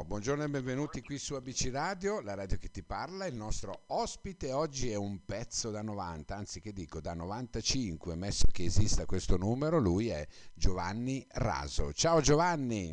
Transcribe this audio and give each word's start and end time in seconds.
buongiorno 0.00 0.42
e 0.42 0.48
benvenuti 0.48 1.02
qui 1.02 1.18
su 1.18 1.34
ABC 1.34 1.68
Radio, 1.70 2.22
la 2.22 2.34
radio 2.34 2.56
che 2.56 2.70
ti 2.70 2.82
parla. 2.82 3.26
Il 3.26 3.34
nostro 3.34 3.82
ospite 3.88 4.50
oggi 4.50 4.90
è 4.90 4.96
un 4.96 5.24
pezzo 5.24 5.70
da 5.70 5.82
90, 5.82 6.34
anzi 6.34 6.60
che 6.60 6.72
dico 6.72 7.00
da 7.00 7.12
95, 7.14 8.16
messo 8.16 8.46
che 8.50 8.64
esista 8.64 9.04
questo 9.04 9.36
numero, 9.36 9.78
lui 9.78 10.08
è 10.08 10.26
Giovanni 10.54 11.24
Raso. 11.32 11.92
Ciao 11.92 12.20
Giovanni! 12.22 12.88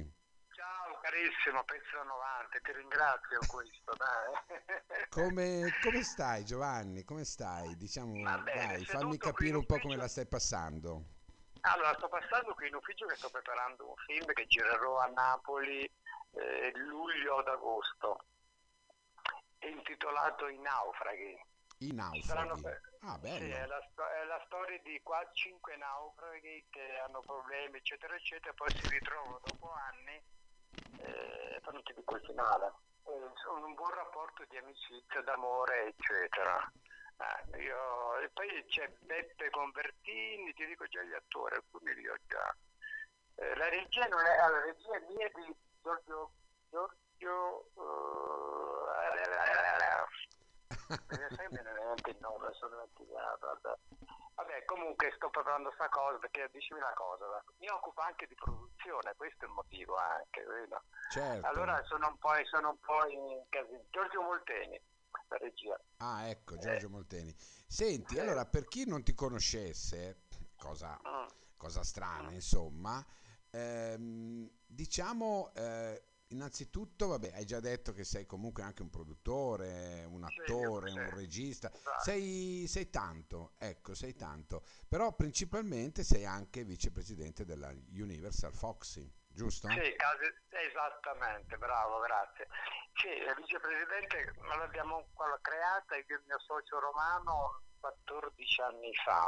Ciao 0.52 1.00
carissimo, 1.02 1.64
pezzo 1.64 1.96
da 1.96 2.04
90, 2.04 2.60
ti 2.62 2.72
ringrazio 2.78 3.40
questo, 3.48 3.94
dai. 3.96 5.08
Come, 5.10 5.74
come 5.82 6.04
stai 6.04 6.46
Giovanni? 6.46 7.04
Come 7.04 7.24
stai? 7.24 7.76
Diciamo, 7.78 8.12
bene, 8.14 8.44
dai, 8.44 8.86
fammi 8.86 9.18
capire 9.18 9.56
un 9.56 9.66
po' 9.66 9.80
come 9.80 9.96
la 9.96 10.08
stai 10.08 10.28
passando. 10.28 11.04
Allora, 11.62 11.94
sto 11.96 12.08
passando 12.08 12.54
qui 12.54 12.68
in 12.68 12.76
ufficio 12.76 13.06
che 13.08 13.16
sto 13.16 13.30
preparando 13.30 13.88
un 13.88 13.96
film 14.06 14.32
che 14.34 14.46
girerò 14.46 15.00
a 15.00 15.08
Napoli 15.08 15.90
eh, 16.32 16.69
agosto, 17.52 18.26
intitolato 19.60 20.48
I 20.48 20.58
naufraghi. 20.58 21.46
I 21.80 21.94
naufraghi. 21.94 22.88
Ah, 23.02 23.18
bello. 23.18 23.38
Sì, 23.38 23.50
è, 23.50 23.66
la, 23.66 23.80
è 23.80 24.26
la 24.26 24.42
storia 24.46 24.78
di 24.84 25.00
qua 25.02 25.26
cinque 25.32 25.78
naufraghi 25.78 26.66
che 26.70 26.98
hanno 27.00 27.22
problemi, 27.22 27.78
eccetera, 27.78 28.16
eccetera, 28.16 28.54
poi 28.54 28.70
si 28.72 28.88
ritrovano 28.90 29.40
dopo 29.44 29.72
anni, 29.72 30.22
eh, 31.00 31.62
non 31.72 31.84
ti 31.84 31.94
dico 31.94 32.16
il 32.16 32.26
finale, 32.26 32.74
eh, 33.06 33.32
sono 33.36 33.66
un 33.66 33.74
buon 33.74 33.94
rapporto 33.94 34.44
di 34.50 34.58
amicizia, 34.58 35.22
d'amore, 35.22 35.88
eccetera. 35.88 36.72
Eh, 37.20 37.62
io, 37.62 38.18
e 38.20 38.30
poi 38.30 38.66
c'è 38.68 38.90
Beppe 39.00 39.50
Convertini, 39.50 40.54
ti 40.54 40.66
dico 40.66 40.86
già 40.88 41.02
gli 41.04 41.14
attori, 41.14 41.56
alcuni 41.56 41.94
li 41.96 42.08
ho 42.08 42.16
già. 42.28 42.56
Eh, 43.36 43.56
la 43.56 43.70
regia 43.70 44.06
non 44.08 44.20
è, 44.20 44.36
la 44.36 44.62
regia 44.62 44.96
è 44.96 45.06
mia 45.14 45.30
di 45.36 45.56
Giorgio 45.82 46.32
Giorgio 46.70 46.99
uh, 47.26 48.86
veramente 51.50 52.10
il 52.10 52.18
nome 52.20 52.54
sono 52.54 52.76
dimenticato 52.76 53.60
vabbè 54.36 54.66
comunque 54.66 55.12
sto 55.16 55.30
preparando 55.30 55.72
sta 55.74 55.90
cosa 55.90 56.18
perché 56.18 56.50
dicimi 56.52 56.80
una 56.80 56.94
cosa 56.94 57.44
mi 57.60 57.68
occupo 57.70 58.02
anche 58.02 58.28
di 58.28 58.36
produzione 58.36 59.14
questo 59.18 59.46
è 59.46 59.48
il 59.48 59.54
motivo 59.54 59.96
anche 59.96 60.44
vedo? 60.44 60.82
Certo. 61.12 61.48
allora 61.48 61.84
sono 61.84 62.08
un 62.08 62.18
po', 62.18 62.34
sono 62.46 62.70
un 62.70 62.80
po 62.80 63.06
in 63.08 63.44
casino 63.50 63.84
Giorgio 63.90 64.22
Molteni 64.22 64.82
la 65.28 65.38
regia 65.38 65.80
ah 65.98 66.28
ecco 66.28 66.58
Giorgio 66.58 66.88
eh. 66.88 66.90
Molteni 66.90 67.36
senti 67.68 68.16
eh. 68.16 68.22
allora 68.22 68.46
per 68.46 68.66
chi 68.68 68.88
non 68.88 69.04
ti 69.04 69.14
conoscesse 69.14 70.22
cosa, 70.58 71.00
mm. 71.06 71.28
cosa 71.58 71.84
strana 71.84 72.30
mm. 72.30 72.34
insomma 72.34 73.06
Ehm, 73.52 74.48
diciamo, 74.66 75.52
eh, 75.56 76.04
innanzitutto, 76.30 77.08
vabbè, 77.08 77.32
hai 77.34 77.46
già 77.46 77.60
detto 77.60 77.94
che 77.94 78.04
sei 78.04 78.26
comunque 78.26 78.64
anche 78.64 78.82
un 78.82 78.90
produttore, 78.90 80.06
un 80.06 80.24
attore, 80.24 80.90
sì, 80.90 80.98
un 80.98 81.10
regista, 81.16 81.72
esatto. 81.72 82.02
sei, 82.02 82.66
sei, 82.68 82.90
tanto, 82.90 83.54
ecco, 83.58 83.94
sei 83.94 84.16
tanto, 84.16 84.64
però 84.88 85.14
principalmente 85.14 86.04
sei 86.04 86.26
anche 86.26 86.64
vicepresidente 86.64 87.46
della 87.46 87.70
Universal 87.94 88.54
Foxy, 88.54 89.12
giusto? 89.28 89.70
Sì, 89.70 89.96
esattamente, 90.50 91.58
bravo, 91.58 92.00
grazie. 92.00 92.48
Sì, 92.94 93.08
il 93.08 93.34
vicepresidente 93.38 94.34
l'abbiamo 94.58 95.08
creata 95.42 95.96
io 95.96 96.04
e 96.08 96.14
il 96.14 96.24
mio 96.26 96.40
socio 96.40 96.80
romano 96.80 97.62
14 97.80 98.62
anni 98.62 98.94
fa 99.06 99.26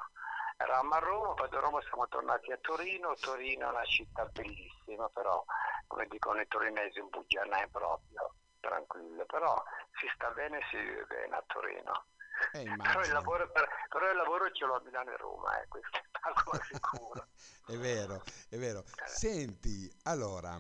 Eravamo 0.62 0.94
a 0.94 1.00
Roma, 1.00 1.34
poi 1.34 1.50
da 1.50 1.60
Roma 1.60 1.82
siamo 1.82 2.08
tornati 2.08 2.52
a 2.52 2.58
Torino. 2.62 3.16
Torino 3.20 3.66
è 3.66 3.70
una 3.70 3.86
città 3.86 4.26
bellissima, 4.26 5.10
però 5.10 5.44
come 5.88 6.06
dicono 6.08 6.40
i 6.40 6.48
torinesi 6.48 7.00
un 7.00 7.10
bugianè 7.10 7.68
proprio, 7.70 8.36
tranquillo, 8.60 9.26
però 9.26 9.62
si 10.00 10.08
sta 10.14 10.30
bene 10.30 10.60
e 10.60 10.62
si 10.70 10.78
vive 10.78 11.06
bene 11.06 11.36
a 11.36 11.44
Torino. 11.48 12.06
Eh, 12.54 12.76
però, 12.78 13.02
il 13.02 13.12
lavoro, 13.12 13.50
però, 13.52 14.10
il 14.10 14.16
lavoro, 14.16 14.52
ce 14.52 14.66
l'ho 14.66 14.76
a 14.76 14.82
Milano 14.82 15.12
e 15.12 15.18
Roma, 15.18 15.62
eh, 15.62 15.68
questo 15.68 15.98
è 15.98 16.60
sicuro. 16.72 17.28
è 17.68 17.78
vero, 17.78 18.24
è 18.50 18.58
vero. 18.58 18.80
Eh. 18.80 19.08
Senti, 19.08 19.92
allora, 20.04 20.60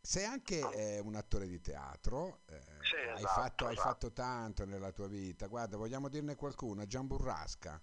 sei 0.00 0.24
anche 0.24 0.58
eh, 0.58 1.00
un 1.00 1.16
attore 1.16 1.46
di 1.46 1.60
teatro, 1.60 2.42
eh, 2.46 2.60
sì, 2.82 2.96
hai, 2.96 3.16
esatto, 3.16 3.26
fatto, 3.26 3.40
esatto. 3.42 3.66
hai, 3.66 3.76
fatto, 3.76 4.12
tanto 4.12 4.64
nella 4.64 4.92
tua 4.92 5.08
vita. 5.08 5.46
Guarda, 5.48 5.76
vogliamo 5.76 6.08
dirne 6.08 6.36
qualcuno? 6.36 6.86
Gian 6.86 7.06
Burrasca 7.06 7.80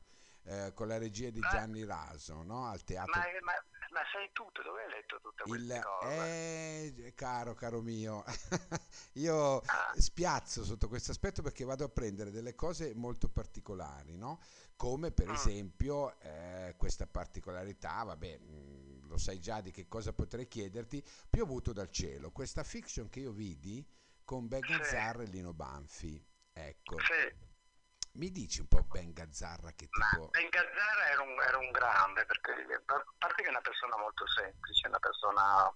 eh, 0.48 0.72
con 0.74 0.88
la 0.88 0.98
regia 0.98 1.30
di 1.30 1.42
Gianni 1.42 1.84
Raso, 1.84 2.42
no? 2.44 2.66
Al 2.68 2.84
teatro. 2.84 3.12
Ma, 3.20 3.26
ma, 3.42 3.54
ma 3.92 4.02
sai 4.12 4.30
tutto, 4.32 4.62
dove 4.62 4.84
hai 4.84 4.90
letto 4.90 5.20
tutte 5.22 5.44
queste 5.44 5.76
Il, 5.76 5.82
cose? 5.84 7.06
Eh, 7.06 7.14
caro, 7.16 7.54
caro 7.54 7.82
mio, 7.82 8.24
io 9.14 9.58
ah. 9.58 9.94
spiazzo 9.98 10.64
sotto 10.64 10.88
questo 10.88 11.12
aspetto 11.12 11.42
perché 11.42 11.66
vado 11.66 11.84
a 11.84 11.90
prendere 11.90 12.32
delle 12.32 12.56
cose 12.56 12.94
molto 12.96 13.28
particolari, 13.28 14.16
no? 14.16 14.40
Come 14.78 15.12
per 15.12 15.28
mm. 15.28 15.34
esempio 15.34 16.18
eh, 16.20 16.76
questa 16.78 17.08
particolarità, 17.08 18.04
vabbè, 18.04 18.38
mh, 18.38 18.46
mm, 18.46 19.10
lo 19.10 19.18
sai 19.18 19.40
già 19.40 19.60
di 19.60 19.72
che 19.72 19.88
cosa 19.90 20.14
potrei 20.14 20.48
chiederti, 20.48 21.04
piovuto 21.30 21.74
dal 21.74 21.92
cielo, 21.92 22.32
questa 22.32 22.64
fiction 22.64 23.10
che 23.10 23.20
io 23.20 23.32
vidi 23.32 23.86
con 24.24 24.48
Begazzar 24.48 25.18
sì. 25.18 25.22
e 25.24 25.26
Lino 25.26 25.54
Banfi, 25.54 26.26
ecco. 26.54 26.98
Sì 27.00 27.47
mi 28.18 28.32
dici 28.32 28.62
un 28.62 28.68
po' 28.68 28.84
Ben 28.84 29.14
Gazzarra 29.14 29.70
che 29.72 29.88
tipo... 29.88 30.22
Ma 30.22 30.28
ben 30.30 30.50
Gazzarra 30.50 31.10
era 31.10 31.22
un, 31.22 31.40
era 31.42 31.58
un 31.58 31.72
grande, 31.72 32.26
perché 32.26 32.52
a 32.52 33.04
parte 33.18 33.42
che 33.42 33.48
è 33.48 33.50
una 33.50 33.62
persona 33.62 33.98
molto 33.98 34.28
semplice, 34.28 34.88
una 34.88 35.00
persona 35.00 35.74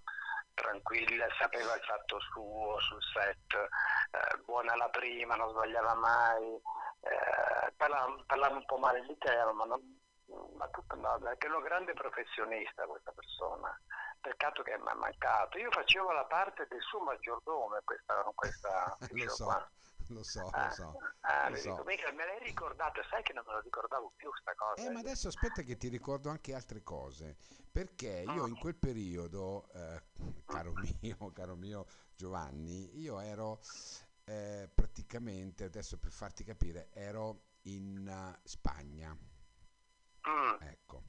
tranquilla, 0.54 1.28
sapeva 1.40 1.76
il 1.76 1.84
fatto 1.84 2.20
suo 2.20 2.80
sul 2.80 3.02
set, 3.14 3.54
eh, 3.54 4.38
buona 4.44 4.76
la 4.76 4.90
prima, 4.90 5.36
non 5.36 5.50
sbagliava 5.52 5.94
mai, 5.94 6.56
eh, 7.02 7.72
parlava, 7.78 8.24
parlava, 8.26 8.56
un 8.56 8.66
po' 8.66 8.78
male 8.78 9.02
l'italiano, 9.02 9.54
ma, 9.54 9.66
non, 9.66 10.00
ma 10.56 10.68
tutto 10.70 10.96
no, 10.96 11.20
perché 11.20 11.46
era 11.46 11.58
un 11.58 11.64
grande 11.64 11.94
professionista 11.94 12.86
questa 12.86 13.12
persona. 13.12 13.80
Peccato 14.20 14.62
che 14.62 14.78
mi 14.78 14.90
è 14.90 14.94
mancato. 14.94 15.58
Io 15.58 15.72
facevo 15.72 16.12
la 16.12 16.26
parte 16.26 16.68
del 16.70 16.82
suo 16.82 17.02
maggiordomo 17.02 17.80
questa, 17.84 18.24
questa 18.36 19.00
so. 19.34 19.46
qua 19.46 19.70
lo 20.16 20.24
so, 20.24 20.48
ah, 20.50 20.68
lo 20.68 20.74
so. 20.74 21.00
Ah, 21.22 21.50
lo 21.50 21.56
so. 21.56 21.84
Mica, 21.86 22.12
me 22.12 22.26
l'hai 22.26 22.44
ricordato, 22.44 23.02
sai 23.10 23.24
che 23.24 23.34
non 23.34 23.44
me 23.48 23.54
lo 23.54 23.60
ricordavo 23.62 24.14
più 24.16 24.30
sta 24.40 24.54
cosa. 24.56 24.82
Eh, 24.82 24.90
ma 24.90 25.00
adesso 25.00 25.28
aspetta 25.28 25.62
che 25.62 25.78
ti 25.78 25.88
ricordo 25.88 26.30
anche 26.30 26.54
altre 26.54 26.84
cose, 26.84 27.38
perché 27.72 28.24
io 28.28 28.48
in 28.48 28.58
quel 28.58 28.76
periodo, 28.76 29.70
eh, 29.74 30.02
caro 30.46 30.74
mio, 31.02 31.32
caro 31.34 31.56
mio 31.56 31.86
Giovanni, 32.16 33.00
io 33.00 33.20
ero 33.20 33.60
eh, 34.26 34.70
praticamente, 34.74 35.64
adesso 35.64 35.98
per 35.98 36.12
farti 36.12 36.44
capire, 36.44 36.90
ero 36.92 37.50
in 37.64 38.08
uh, 38.08 38.40
Spagna. 38.44 39.18
Mm. 40.28 40.62
Ecco. 40.62 41.04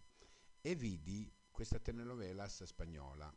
E 0.61 0.75
vidi 0.75 1.31
questa 1.51 1.79
telenovelas 1.79 2.65
spagnola, 2.65 3.33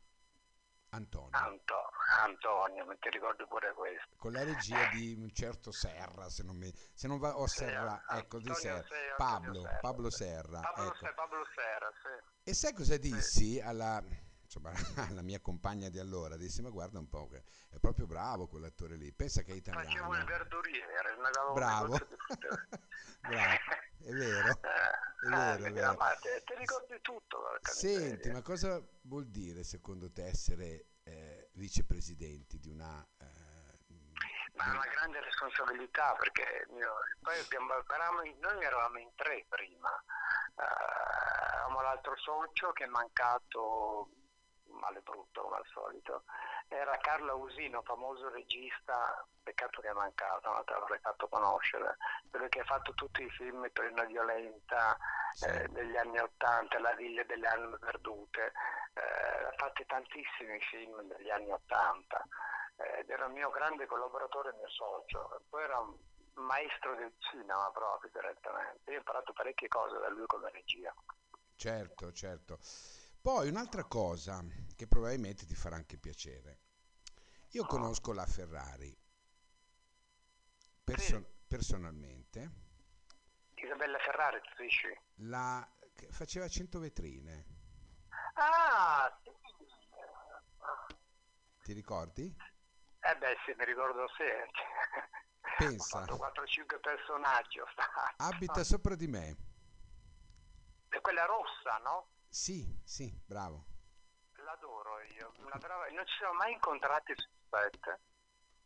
Antonio. 0.89 1.37
Antonio. 1.37 1.94
Antonio, 2.23 2.85
mi 2.85 2.97
ti 2.99 3.09
ricordo 3.09 3.45
pure 3.47 3.73
questo. 3.73 4.07
Con 4.17 4.31
la 4.31 4.43
regia 4.43 4.89
di 4.93 5.13
un 5.13 5.31
certo 5.33 5.71
Serra, 5.71 6.29
se 6.29 6.43
non, 6.43 6.55
mi, 6.55 6.71
se 6.93 7.07
non 7.07 7.19
va, 7.19 7.37
o 7.37 7.45
Serra, 7.47 8.01
sì, 8.07 8.17
ecco, 8.17 8.39
di 8.39 8.53
Serra. 8.53 8.83
Sei, 8.83 9.13
Pablo, 9.17 9.61
Serra. 9.61 9.77
Pablo 9.79 10.09
Serra. 10.09 10.59
Pablo, 10.61 10.93
ecco. 10.93 11.13
Pablo 11.13 11.45
Serra, 11.53 11.91
sì. 12.01 12.49
E 12.49 12.53
sai 12.53 12.73
cosa 12.73 12.97
dissi 12.97 13.59
alla, 13.59 14.01
insomma, 14.41 14.71
alla 15.09 15.21
mia 15.21 15.41
compagna 15.41 15.89
di 15.89 15.99
allora? 15.99 16.37
Dissi, 16.37 16.61
ma 16.61 16.69
guarda 16.69 16.99
un 16.99 17.09
po', 17.09 17.29
è 17.69 17.79
proprio 17.79 18.05
bravo 18.05 18.47
quell'attore 18.47 18.95
lì, 18.95 19.11
pensa 19.11 19.41
che 19.41 19.51
è 19.51 19.55
italiano. 19.55 19.85
Facevo 19.85 20.15
il 20.15 20.23
verduriere, 20.23 21.15
bravo. 21.53 21.97
bravo, 23.19 23.55
è 23.99 24.11
vero. 24.11 24.59
È 25.25 25.27
vero, 25.27 25.65
è 25.65 25.71
vero. 25.71 25.95
Ma 25.95 26.13
te, 26.21 26.43
te 26.45 26.55
ricordi 26.55 26.99
tutto. 27.01 27.39
Senti, 27.61 28.29
ma 28.29 28.43
cosa 28.43 28.79
vuol 29.01 29.25
dire 29.25 29.63
secondo 29.63 30.11
te 30.11 30.23
essere 30.23 30.85
eh, 31.05 31.49
vicepresidenti 31.53 32.59
di 32.59 32.69
una... 32.69 33.05
Eh, 33.17 33.33
ma 34.53 34.65
è 34.65 34.69
una 34.69 34.87
grande 34.87 35.19
responsabilità 35.21 36.15
perché 36.15 36.65
io, 36.69 36.93
poi 37.19 37.37
abbiamo, 37.39 37.73
eravamo, 37.93 38.21
noi 38.39 38.63
eravamo 38.63 38.99
in 38.99 39.09
tre 39.15 39.45
prima, 39.49 39.89
uh, 39.89 40.61
avevamo 41.51 41.81
l'altro 41.81 42.15
socio 42.15 42.71
che 42.71 42.85
è 42.85 42.87
mancato 42.87 44.09
male 44.75 45.01
brutto 45.01 45.41
come 45.41 45.57
al 45.57 45.65
solito, 45.71 46.23
era 46.67 46.97
Carlo 46.97 47.37
Usino, 47.37 47.81
famoso 47.83 48.29
regista, 48.29 49.25
peccato 49.43 49.81
che 49.81 49.89
è 49.89 49.93
mancato, 49.93 50.49
non 50.49 50.63
te 50.65 50.73
l'avrei 50.73 50.99
fatto 50.99 51.27
conoscere, 51.27 51.97
quello 52.29 52.47
che 52.47 52.59
ha 52.59 52.65
fatto 52.65 52.93
tutti 52.93 53.23
i 53.23 53.29
film 53.29 53.69
Torino 53.71 54.05
Violenta 54.05 54.97
sì. 55.33 55.45
eh, 55.45 55.67
degli 55.69 55.95
anni 55.95 56.19
Ottanta, 56.19 56.79
La 56.79 56.93
Viglia 56.93 57.23
delle 57.23 57.47
Anime 57.47 57.77
Perdute, 57.77 58.53
eh, 58.93 59.45
ha 59.45 59.53
fatto 59.57 59.83
tantissimi 59.85 60.59
film 60.71 61.01
degli 61.03 61.29
anni 61.29 61.51
Ottanta 61.51 62.25
ed 62.77 63.09
era 63.09 63.25
il 63.25 63.31
mio 63.31 63.49
grande 63.51 63.85
collaboratore 63.85 64.49
e 64.49 64.57
mio 64.57 64.69
socio, 64.69 65.41
poi 65.49 65.63
era 65.63 65.79
un 65.79 65.95
maestro 66.33 66.95
del 66.95 67.13
cinema 67.19 67.71
proprio 67.71 68.09
direttamente, 68.11 68.91
io 68.91 68.97
ho 68.97 68.99
imparato 68.99 69.31
parecchie 69.33 69.67
cose 69.67 69.97
da 69.99 70.09
lui 70.09 70.25
come 70.25 70.49
regia. 70.51 70.93
Certo, 71.55 72.11
certo. 72.11 72.59
Poi 73.25 73.49
un'altra 73.49 73.83
cosa 73.85 74.45
che 74.75 74.85
probabilmente 74.85 75.47
ti 75.47 75.55
farà 75.55 75.77
anche 75.77 75.97
piacere. 75.97 76.59
Io 77.53 77.65
conosco 77.65 78.13
la 78.13 78.23
Ferrari 78.27 78.95
perso- 80.83 81.17
Sì. 81.17 81.25
personalmente, 81.47 82.51
Isabella 83.55 83.97
Ferrari, 83.97 84.39
tu 84.41 84.61
dici? 84.61 84.95
la, 85.21 85.67
faceva 86.11 86.47
100 86.47 86.77
vetrine, 86.77 87.45
Ah, 88.35 89.19
sì. 89.23 89.31
ti 91.63 91.73
ricordi? 91.73 92.25
Eh 92.25 93.17
beh 93.17 93.37
sì, 93.43 93.55
mi 93.57 93.65
ricordo 93.65 94.07
sempre. 94.15 94.61
Pensa. 95.57 95.97
Ho 95.97 96.01
fatto 96.01 96.17
4-5 96.17 96.79
personaggi. 96.79 97.59
Abita 98.17 98.63
sopra 98.63 98.93
di 98.93 99.07
me. 99.07 99.35
E 100.89 101.01
quella 101.01 101.25
rossa, 101.25 101.77
no? 101.83 102.13
Sì, 102.35 102.67
sì, 102.83 103.07
bravo. 103.25 103.63
L'adoro 104.43 104.99
io. 105.17 105.31
Una 105.39 105.55
brava- 105.57 105.87
Non 105.91 106.05
ci 106.05 106.15
siamo 106.17 106.33
mai 106.33 106.51
incontrati 106.51 107.13
su 107.15 107.29
set. 107.49 107.99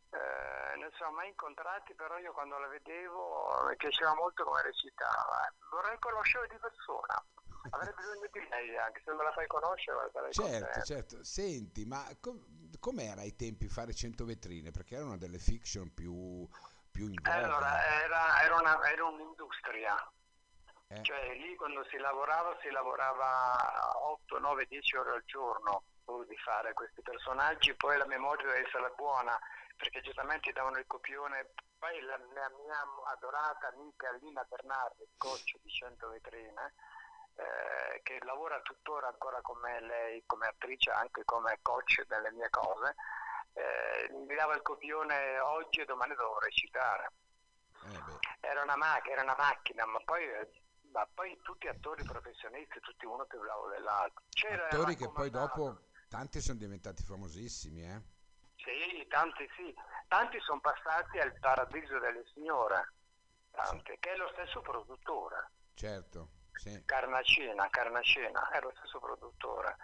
Eh, 0.10 0.75
non 0.80 0.89
ci 0.89 0.95
siamo 0.98 1.13
mai 1.13 1.27
incontrati, 1.30 1.94
però 1.94 2.18
io 2.18 2.31
quando 2.33 2.57
la 2.57 2.66
vedevo 2.66 3.68
mi 3.69 3.75
piaceva 3.75 4.16
molto 4.16 4.44
come 4.44 4.63
recitava. 4.63 5.54
Vorrei 5.69 6.00
conoscere 6.00 6.48
di 6.48 6.57
persona. 6.57 7.24
Avrei 7.69 7.94
bisogno 7.94 8.27
di 8.31 8.48
lei 8.50 8.75
anche, 8.77 9.01
se 9.06 9.13
me 9.13 9.21
la 9.24 9.31
fai 9.33 9.45
conoscere 9.45 10.10
sarei 10.13 10.33
Certo, 10.33 10.50
contento. 10.66 10.86
certo. 10.86 11.24
Senti, 11.24 11.86
ma 11.86 12.04
com- 12.19 12.44
com'era 12.80 13.21
ai 13.21 13.36
tempi 13.36 13.68
fare 13.68 13.94
100 13.94 14.25
vetrine? 14.25 14.71
Perché 14.71 14.95
erano 14.95 15.16
delle 15.19 15.38
fiction 15.38 15.94
più, 15.94 16.44
più 16.89 17.06
in 17.07 17.21
voga. 17.21 17.36
Allora, 17.36 17.86
era, 18.01 18.42
era, 18.42 18.56
una- 18.56 18.89
era 18.89 19.06
un'industria. 19.06 19.94
Eh. 20.91 21.03
Cioè 21.03 21.36
lì 21.36 21.56
quando 21.56 21.83
si 21.86 21.97
lavorava 21.97 22.57
si 22.62 22.69
lavorava 22.71 23.56
8, 24.01 24.39
9, 24.39 24.65
10 24.65 24.97
ore 24.97 25.12
al 25.12 25.24
giorno 25.25 25.83
pur 26.03 26.25
di 26.25 26.36
fare 26.38 26.74
questi 26.74 27.01
personaggi, 27.03 27.75
poi 27.75 27.95
la 27.97 28.07
memoria 28.07 28.47
deve 28.47 28.65
essere 28.65 28.91
buona 28.95 29.39
perché 29.77 30.01
giustamente 30.01 30.51
davano 30.51 30.80
il 30.80 30.88
copione. 30.88 31.51
Poi 31.77 32.01
la, 32.01 32.18
la 32.18 32.50
mia 32.50 32.83
adorata 33.13 33.68
amica 33.68 34.12
Lina 34.19 34.44
Bernardi, 34.50 35.07
coach 35.18 35.57
di 35.62 35.69
100 35.69 36.09
vetrine, 36.09 36.74
eh, 37.35 38.01
che 38.01 38.18
lavora 38.24 38.59
tuttora 38.62 39.07
ancora 39.07 39.39
con 39.42 39.59
me, 39.59 39.80
lei 39.81 40.24
come 40.25 40.47
attrice, 40.47 40.89
anche 40.89 41.24
come 41.24 41.59
coach 41.62 42.03
delle 42.07 42.31
mie 42.31 42.50
cose, 42.50 42.95
eh, 43.53 44.09
mi 44.12 44.35
dava 44.35 44.56
il 44.56 44.63
copione 44.63 45.38
oggi 45.39 45.81
e 45.81 45.85
domani 45.85 46.15
devo 46.15 46.39
recitare 46.39 47.12
Eh 47.85 48.27
era 48.42 48.63
una, 48.63 48.75
ma- 48.75 49.03
era 49.03 49.21
una 49.21 49.35
macchina, 49.38 49.85
ma 49.85 50.00
poi, 50.03 50.24
eh, 50.24 50.50
ma 50.91 51.07
poi 51.13 51.38
tutti 51.44 51.68
attori 51.68 52.03
professionisti, 52.03 52.80
tutti 52.80 53.06
uno 53.06 53.25
più 53.25 53.39
bravo 53.39 53.69
dell'altro. 53.69 54.24
C'era 54.30 54.65
attori 54.65 54.95
che 54.95 55.09
poi 55.09 55.30
dopo 55.30 55.88
tanti 56.07 56.41
sono 56.41 56.57
diventati 56.57 57.03
famosissimi, 57.03 57.83
eh? 57.83 58.01
Sì, 58.56 59.06
tanti 59.07 59.47
sì, 59.56 59.74
tanti 60.07 60.39
sono 60.41 60.59
passati 60.59 61.18
al 61.19 61.38
Paradiso 61.39 61.97
delle 62.00 62.24
Signore, 62.33 62.94
tanti, 63.51 63.95
che 64.00 64.12
è 64.13 64.15
lo 64.15 64.30
stesso 64.33 64.62
produttore, 64.62 65.50
Certo, 65.74 66.30
sì. 66.53 66.83
Carnacina, 66.86 67.69
Carnacina, 67.69 68.50
è 68.51 68.59
lo 68.59 68.71
stesso 68.77 69.00
produttore. 69.00 69.77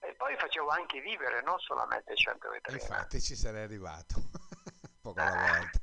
E 0.00 0.12
poi 0.14 0.36
facevo 0.36 0.68
anche 0.68 1.00
vivere, 1.00 1.40
non 1.42 1.58
solamente 1.60 2.14
100 2.14 2.48
E 2.48 2.50
vetrine. 2.50 2.80
infatti 2.80 3.20
ci 3.20 3.34
sarei 3.34 3.62
arrivato. 3.62 4.14
Poco 5.00 5.20
alla 5.20 5.30
volta. 5.58 5.78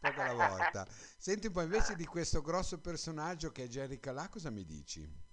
Poco 0.00 0.20
alla 0.20 0.32
volta. 0.32 0.86
Senti 0.88 1.48
un 1.48 1.52
po' 1.52 1.62
invece 1.62 1.94
di 1.94 2.06
questo 2.06 2.40
grosso 2.40 2.80
personaggio 2.80 3.50
che 3.50 3.64
è 3.64 3.66
Jerry 3.66 3.98
Calà, 3.98 4.28
cosa 4.28 4.50
mi 4.50 4.64
dici? 4.64 5.26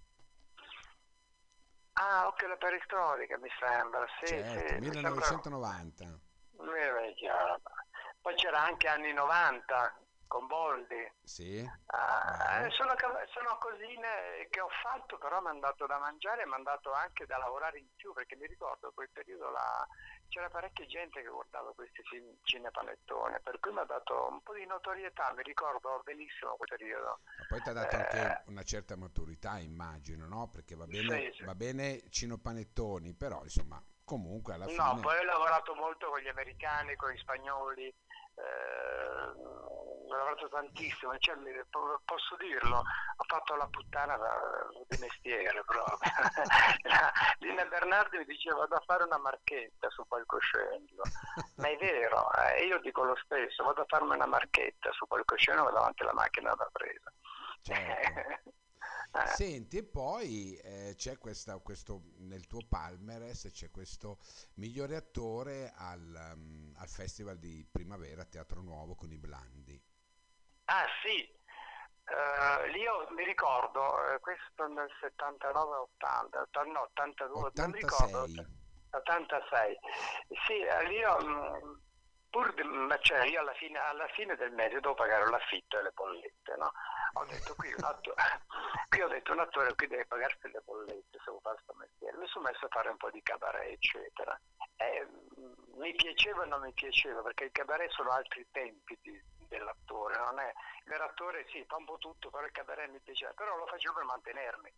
Ah, 1.93 2.27
ok, 2.27 2.41
la 2.41 2.57
peristorica 2.57 3.37
mi 3.37 3.49
sembra, 3.57 4.05
sì, 4.19 4.27
certo, 4.27 4.67
sì, 4.67 4.79
mi 4.79 4.91
sembra- 4.91 5.11
1990. 5.11 6.19
Mi 6.57 6.71
vecchia. 6.73 7.59
Poi 8.21 8.35
c'era 8.35 8.63
anche 8.63 8.87
anni 8.87 9.13
90 9.13 9.97
con 10.27 10.47
Boldi. 10.47 11.13
Sì. 11.23 11.63
Ah, 11.87 12.65
eh, 12.65 12.69
sono, 12.71 12.95
sono 13.31 13.57
cosine 13.59 14.47
che 14.49 14.59
ho 14.59 14.69
fatto, 14.81 15.17
però 15.17 15.39
mi 15.41 15.49
hanno 15.49 15.59
dato 15.59 15.85
da 15.85 15.99
mangiare 15.99 16.41
e 16.41 16.45
mi 16.47 16.53
hanno 16.53 16.63
dato 16.63 16.91
anche 16.91 17.25
da 17.25 17.37
lavorare 17.37 17.79
in 17.79 17.87
più, 17.95 18.11
perché 18.13 18.35
mi 18.35 18.47
ricordo 18.47 18.91
quel 18.93 19.09
periodo 19.11 19.49
là 19.51 19.87
c'era 20.35 20.49
parecchia 20.49 20.85
gente 20.85 21.21
che 21.21 21.29
guardava 21.29 21.71
questi 21.73 22.03
film 22.03 22.35
cinepanettone, 22.43 23.39
per 23.39 23.57
cui 23.61 23.71
mi 23.71 23.79
ha 23.79 23.85
dato 23.85 24.27
un 24.29 24.41
po' 24.41 24.53
di 24.53 24.65
notorietà, 24.65 25.31
mi 25.33 25.43
ricordo 25.43 26.01
benissimo 26.03 26.57
quel 26.57 26.67
periodo. 26.67 27.19
Ma 27.37 27.45
poi 27.47 27.61
ti 27.61 27.69
ha 27.69 27.71
dato 27.71 27.95
Eh. 27.95 27.99
anche 27.99 28.41
una 28.47 28.63
certa 28.63 28.97
maturità, 28.97 29.59
immagino, 29.59 30.27
no? 30.27 30.49
Perché 30.49 30.75
va 30.75 30.87
bene, 30.87 31.31
Sì, 31.31 31.37
sì. 31.37 31.43
va 31.45 31.55
bene 31.55 32.01
Cino 32.09 32.37
Panettoni, 32.37 33.13
però 33.13 33.43
insomma, 33.43 33.81
comunque 34.03 34.55
alla 34.55 34.67
fine... 34.67 34.83
No, 34.83 34.99
poi 34.99 35.17
ho 35.19 35.23
lavorato 35.23 35.73
molto 35.73 36.09
con 36.09 36.19
gli 36.19 36.27
americani, 36.27 36.97
con 36.97 37.11
gli 37.11 37.17
spagnoli, 37.17 37.87
eh, 37.87 38.43
ho 40.13 40.17
lavorato 40.17 40.47
tantissimo, 40.49 41.17
cioè, 41.17 41.35
posso 42.05 42.35
dirlo, 42.37 42.77
ho 42.77 43.23
fatto 43.27 43.55
la 43.55 43.67
puttana 43.67 44.17
di 44.87 44.97
mestiere 44.99 45.63
proprio. 45.63 45.97
Lina 47.39 47.65
Bernardi 47.65 48.17
mi 48.17 48.25
diceva 48.25 48.59
vado 48.59 48.75
a 48.75 48.83
fare 48.85 49.03
una 49.03 49.17
marchetta 49.17 49.89
su 49.89 50.05
palcoscenico, 50.07 51.03
ma 51.57 51.69
è 51.69 51.77
vero, 51.77 52.31
eh, 52.33 52.65
io 52.65 52.79
dico 52.79 53.03
lo 53.03 53.15
stesso, 53.23 53.63
vado 53.63 53.81
a 53.81 53.85
farmi 53.87 54.13
una 54.13 54.27
marchetta 54.27 54.91
su 54.91 55.07
palcoscenico 55.07 55.71
davanti 55.71 56.03
alla 56.03 56.13
macchina 56.13 56.53
da 56.53 56.69
presa. 56.71 57.11
Certo. 57.61 58.53
Eh. 59.15 59.27
Senti, 59.27 59.77
e 59.77 59.83
poi 59.83 60.55
eh, 60.57 60.93
c'è 60.97 61.17
questa, 61.17 61.57
questo, 61.59 62.03
nel 62.17 62.47
tuo 62.47 62.65
Palmeres 62.67 63.47
c'è 63.49 63.71
questo 63.71 64.19
migliore 64.55 64.97
attore 64.97 65.71
al, 65.73 66.33
um, 66.35 66.73
al 66.75 66.89
Festival 66.89 67.37
di 67.37 67.65
Primavera 67.71 68.25
Teatro 68.25 68.61
Nuovo 68.61 68.93
con 68.95 69.09
i 69.13 69.17
Blandi. 69.17 69.81
Ah 70.65 70.85
sì, 71.03 71.33
Eh, 72.07 72.67
lì 72.69 72.81
io 72.81 73.07
mi 73.11 73.23
ricordo, 73.25 73.81
eh, 74.13 74.19
questo 74.19 74.67
nel 74.67 74.91
79-80, 74.99 76.61
no 76.71 76.81
82, 76.81 77.49
non 77.55 77.71
mi 77.71 77.79
ricordo, 77.79 78.21
86. 78.21 78.45
86. 78.91 79.79
Sì, 80.45 80.59
eh, 80.61 80.83
io, 80.91 81.17
mh, 81.17 81.81
pur 82.29 82.63
ma 82.63 82.95
cioè 82.99 83.25
io 83.25 83.39
alla 83.39 83.53
fine, 83.53 83.79
alla 83.79 84.07
fine 84.09 84.35
del 84.35 84.51
mese 84.51 84.79
devo 84.81 84.93
pagare 84.93 85.27
l'affitto 85.29 85.79
e 85.79 85.81
le 85.81 85.91
bollette, 85.95 86.55
no? 86.57 86.71
Ho 87.13 87.25
detto 87.25 87.55
qui 87.55 87.73
un 87.73 87.83
attore, 87.83 88.15
qui 88.89 89.01
ho 89.01 89.07
detto 89.07 89.31
un 89.31 89.39
attore 89.39 89.73
qui 89.73 89.87
deve 89.87 90.05
pagarsi 90.05 90.51
le 90.51 90.61
bollette 90.63 91.17
se 91.17 91.31
vuoi 91.31 91.39
fare 91.41 91.55
questo 91.55 91.73
mestiere. 91.73 92.17
Mi 92.17 92.27
sono 92.27 92.49
messo 92.49 92.65
a 92.65 92.69
fare 92.69 92.89
un 92.89 92.97
po' 92.97 93.09
di 93.09 93.21
cabaret, 93.23 93.71
eccetera. 93.71 94.39
E, 94.75 95.07
mh, 95.37 95.77
mi 95.79 95.91
piaceva 95.95 96.41
o 96.41 96.45
non 96.45 96.61
mi 96.61 96.73
piaceva, 96.73 97.21
perché 97.23 97.45
il 97.45 97.51
cabaret 97.51 97.89
sono 97.91 98.11
altri 98.11 98.45
tempi 98.51 98.95
di- 99.01 99.23
dell'attore, 99.57 100.17
non 100.17 100.39
è 100.39 100.47
il 100.47 100.89
vero 100.91 101.05
attore 101.05 101.45
sì, 101.51 101.63
fa 101.67 101.77
un 101.77 101.85
po' 101.85 101.97
tutto, 101.97 102.29
però 102.29 102.45
il 102.45 102.51
cabaret 102.51 102.89
mi 102.89 102.99
piaceva, 102.99 103.31
però 103.33 103.55
lo 103.57 103.65
facevo 103.65 103.93
per 103.95 104.03
mantenermi. 104.03 104.71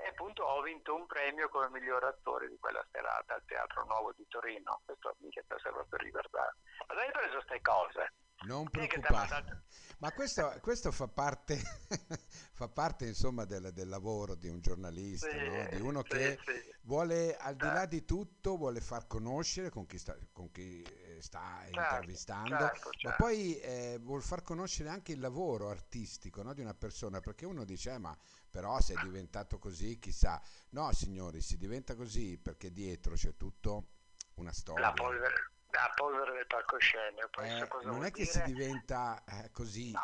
E 0.00 0.06
appunto 0.06 0.44
ho 0.44 0.62
vinto 0.62 0.94
un 0.94 1.06
premio 1.06 1.48
come 1.48 1.68
miglior 1.70 2.04
attore 2.04 2.48
di 2.48 2.56
quella 2.60 2.84
serata 2.92 3.34
al 3.34 3.42
Teatro 3.44 3.84
Nuovo 3.84 4.12
di 4.12 4.24
Torino. 4.28 4.80
Questo 4.84 5.16
mica 5.18 5.42
te 5.46 5.56
serve 5.60 5.84
per 5.88 6.00
ricordare. 6.00 6.54
Ma 6.86 6.94
hai 7.00 7.10
preso 7.10 7.34
queste 7.42 7.60
cose? 7.60 8.12
Non 8.46 8.66
ha 8.66 8.70
preoccupare. 8.70 9.64
Ma 9.98 10.12
questo, 10.12 10.56
questo 10.60 10.92
fa 10.92 11.08
parte, 11.08 11.56
fa 12.54 12.68
parte 12.68 13.06
insomma 13.06 13.44
del, 13.44 13.72
del 13.72 13.88
lavoro 13.88 14.36
di 14.36 14.48
un 14.48 14.60
giornalista, 14.60 15.28
Sì, 15.28 15.36
no? 15.36 15.66
di 15.68 15.80
uno 15.80 16.02
sì, 16.04 16.10
che 16.10 16.38
sì. 16.44 16.74
vuole, 16.82 17.36
al 17.36 17.56
di 17.56 17.66
là 17.66 17.80
Certo. 17.80 17.88
di 17.88 18.04
tutto, 18.04 18.56
vuole 18.56 18.80
far 18.80 19.08
conoscere 19.08 19.70
con 19.70 19.86
chi 19.86 19.98
sta, 19.98 20.16
con 20.32 20.52
chi 20.52 20.80
eh, 20.82 21.07
sta 21.20 21.60
Certo, 21.64 21.80
intervistando, 21.80 22.56
certo, 22.56 22.90
ma 22.90 22.92
certo. 22.96 23.16
poi 23.22 23.58
eh, 23.60 23.98
vuol 24.00 24.22
far 24.22 24.42
conoscere 24.42 24.88
anche 24.88 25.12
il 25.12 25.20
lavoro 25.20 25.68
artistico 25.70 26.42
no? 26.42 26.54
di 26.54 26.60
una 26.60 26.74
persona, 26.74 27.20
perché 27.20 27.46
uno 27.46 27.64
dice, 27.64 27.92
"Eh, 27.92 27.98
ma 27.98 28.16
però 28.50 28.80
se 28.80 28.94
è 28.94 28.98
diventato 28.98 29.58
così, 29.58 29.98
chissà. 29.98 30.40
No, 30.70 30.92
signori, 30.92 31.40
si 31.40 31.56
diventa 31.56 31.94
così 31.94 32.38
perché 32.38 32.72
dietro 32.72 33.14
c'è 33.14 33.36
tutto 33.36 33.88
una 34.34 34.52
storia. 34.52 34.86
La 34.86 34.92
polvere, 34.92 35.50
la 35.70 35.92
polvere 35.94 36.32
del 36.32 36.46
palcoscenico. 36.46 37.40
Eh, 37.40 37.68
non 37.84 38.04
è 38.04 38.10
che 38.10 38.24
dire? 38.24 38.32
si 38.32 38.42
diventa 38.42 39.24
eh, 39.24 39.50
così, 39.50 39.90
No, 39.90 40.00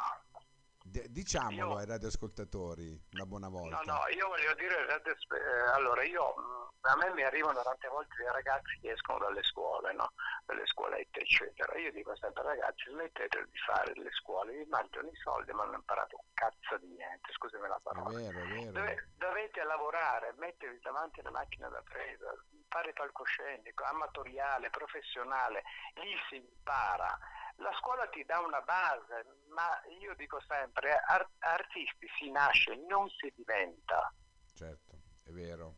D- 0.94 1.08
diciamolo 1.10 1.72
Io- 1.72 1.76
ai 1.78 1.86
radioascoltatori 1.86 2.86
una 3.14 3.26
buona 3.26 3.48
volta. 3.48 3.80
No, 3.82 3.94
no, 3.98 4.06
io 4.14 4.28
voglio 4.28 4.54
dire, 4.54 4.86
eh, 4.86 5.70
allora 5.74 6.04
io, 6.04 6.22
mh, 6.36 6.86
a 6.86 6.96
me 6.96 7.10
mi 7.14 7.24
arrivano 7.24 7.60
tante 7.62 7.88
volte 7.88 8.14
dei 8.18 8.30
ragazzi 8.30 8.78
che 8.80 8.92
escono 8.92 9.18
dalle 9.18 9.42
scuole, 9.42 9.92
no? 9.92 10.12
dalle 10.46 10.64
scuolette, 10.66 11.18
eccetera. 11.18 11.76
Io 11.78 11.90
dico 11.90 12.14
sempre 12.14 12.44
ragazzi, 12.44 12.84
smettete 12.90 13.42
di 13.50 13.58
fare 13.66 13.92
le 13.96 14.10
scuole, 14.12 14.52
vi 14.52 14.64
mangiano 14.66 15.08
i 15.08 15.16
soldi 15.16 15.50
ma 15.50 15.64
non 15.64 15.68
hanno 15.74 15.76
imparato 15.78 16.14
un 16.16 16.28
cazzo 16.32 16.78
di 16.78 16.86
niente, 16.86 17.32
scusami 17.32 17.66
la 17.66 17.74
È 17.76 17.80
parola. 17.82 18.10
vero, 18.16 18.38
è 18.38 18.46
vero. 18.46 18.70
Dove- 18.70 19.08
dovete 19.18 19.64
lavorare, 19.64 20.32
mettervi 20.38 20.78
davanti 20.80 21.18
alla 21.20 21.30
macchina 21.32 21.68
da 21.70 21.82
presa, 21.82 22.30
fare 22.68 22.92
palcoscenico, 22.92 23.82
amatoriale, 23.82 24.70
professionale, 24.70 25.64
lì 25.94 26.14
si 26.28 26.36
impara. 26.36 27.18
La 27.56 27.72
scuola 27.78 28.06
ti 28.08 28.24
dà 28.24 28.40
una 28.40 28.60
base, 28.62 29.24
ma 29.48 29.68
io 30.00 30.14
dico 30.16 30.40
sempre, 30.46 30.96
ar- 31.06 31.28
artisti 31.38 32.08
si 32.18 32.30
nasce, 32.30 32.74
non 32.88 33.08
si 33.10 33.32
diventa. 33.34 34.12
Certo, 34.54 34.96
è 35.24 35.30
vero. 35.30 35.74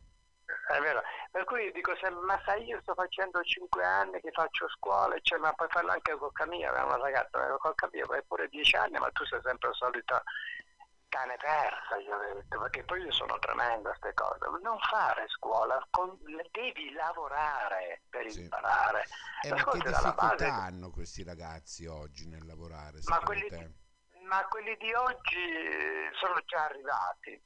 È 0.47 0.79
vero, 0.79 1.01
Per 1.29 1.43
cui 1.43 1.71
dico 1.73 1.93
sempre, 1.97 2.23
ma 2.23 2.41
sai 2.45 2.63
io 2.63 2.79
sto 2.81 2.93
facendo 2.93 3.41
5 3.41 3.83
anni 3.83 4.21
che 4.21 4.31
faccio 4.31 4.67
scuola, 4.69 5.17
cioè, 5.21 5.39
ma 5.39 5.51
puoi 5.53 5.67
farlo 5.69 5.91
anche 5.91 6.15
con 6.15 6.31
Camilla, 6.31 6.69
aveva 6.69 6.85
una 6.85 6.97
ragazza, 6.97 7.57
con 7.57 7.75
Camilla, 7.75 8.05
vai 8.05 8.23
pure 8.23 8.47
10 8.47 8.75
anni, 8.77 8.97
ma 8.97 9.09
tu 9.11 9.25
sei 9.25 9.41
sempre 9.43 9.69
il 9.69 9.75
solito 9.75 10.23
cane 11.09 11.37
persa, 11.37 11.97
io 11.97 12.15
ho 12.15 12.33
detto, 12.33 12.59
perché 12.59 12.83
poi 12.83 13.01
io 13.01 13.11
sono 13.11 13.37
tremendo 13.39 13.89
a 13.89 13.95
queste 13.97 14.13
cose. 14.13 14.39
Non 14.61 14.79
fare 14.79 15.25
scuola, 15.27 15.85
con, 15.89 16.17
devi 16.51 16.91
lavorare 16.93 18.01
per 18.09 18.29
sì. 18.29 18.41
imparare. 18.41 19.05
Eh, 19.43 19.49
ma 19.49 19.63
che 19.63 19.79
difficoltà 19.79 20.53
hanno 20.53 20.89
questi 20.91 21.23
ragazzi 21.23 21.85
oggi 21.85 22.27
nel 22.27 22.45
lavorare? 22.45 22.99
Ma 23.05 23.19
quelli, 23.19 23.47
di, 23.49 23.75
ma 24.27 24.45
quelli 24.47 24.75
di 24.77 24.93
oggi 24.93 26.09
sono 26.19 26.39
già 26.45 26.65
arrivati. 26.65 27.41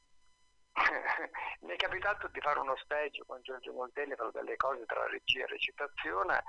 Mi 1.61 1.73
è 1.73 1.75
capitato 1.75 2.27
di 2.29 2.39
fare 2.39 2.59
uno 2.59 2.75
stage 2.77 3.23
con 3.25 3.41
Giorgio 3.41 3.73
Moltelli, 3.73 4.15
fare 4.15 4.31
delle 4.31 4.55
cose 4.55 4.85
tra 4.85 5.05
regia 5.07 5.43
e 5.43 5.47
recitazione 5.47 6.43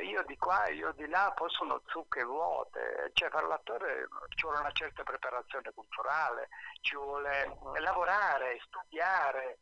io 0.00 0.22
di 0.24 0.36
qua 0.36 0.64
e 0.64 0.74
io 0.74 0.92
di 0.92 1.06
là 1.08 1.32
possono 1.36 1.82
zucche 1.86 2.24
vuote, 2.24 3.10
cioè 3.14 3.28
per 3.28 3.44
l'attore 3.44 4.08
ci 4.34 4.42
vuole 4.42 4.60
una 4.60 4.72
certa 4.72 5.02
preparazione 5.02 5.72
culturale, 5.72 6.48
ci 6.80 6.96
vuole 6.96 7.56
lavorare, 7.78 8.58
studiare, 8.64 9.58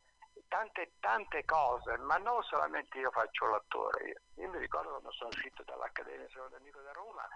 tante 0.47 0.93
tante 0.99 1.45
cose, 1.45 1.97
ma 1.97 2.17
non 2.17 2.41
solamente 2.43 2.97
io 2.99 3.11
faccio 3.11 3.47
l'attore. 3.47 4.05
Io, 4.05 4.15
io 4.35 4.49
mi 4.49 4.57
ricordo 4.59 4.89
quando 4.89 5.11
sono 5.11 5.29
uscito 5.29 5.63
dall'Accademia 5.63 6.27
Secondo 6.29 6.57
Amico 6.57 6.79
da 6.81 6.91
Roma, 6.91 7.27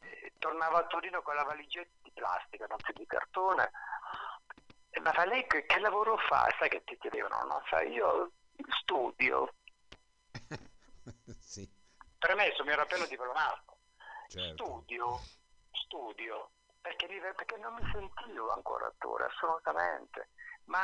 eh, 0.00 0.32
tornavo 0.38 0.76
a 0.76 0.86
Torino 0.86 1.22
con 1.22 1.34
la 1.34 1.44
valigetta 1.44 1.96
di 2.02 2.10
plastica, 2.12 2.66
non 2.66 2.78
più 2.78 2.92
di 2.94 3.06
cartone. 3.06 3.70
Eh, 4.90 5.00
ma 5.00 5.12
lei 5.24 5.46
che, 5.46 5.64
che 5.66 5.80
lavoro 5.80 6.16
fa? 6.28 6.46
Sai 6.58 6.68
che 6.68 6.82
ti 6.84 6.96
chiedevano, 6.98 7.42
no? 7.44 7.62
Sai, 7.68 7.90
io 7.92 8.32
studio. 8.80 9.52
Premesso, 12.18 12.64
mi 12.64 12.72
ero 12.72 12.82
appena 12.82 13.06
diplomato. 13.06 13.78
Certo. 14.28 14.64
Studio, 14.64 15.20
studio, 15.70 16.50
perché, 16.80 17.06
perché, 17.06 17.56
non 17.56 17.74
mi 17.74 17.90
sentivo 17.92 18.52
ancora 18.52 18.86
attore, 18.86 19.26
assolutamente. 19.26 20.30
Ma 20.64 20.82